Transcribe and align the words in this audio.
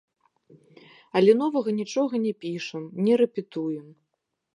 Але 1.19 1.31
новага 1.41 1.69
нічога 1.81 2.13
не 2.25 2.31
пішам, 2.45 2.83
не 3.09 3.13
рэпетуем. 3.21 3.85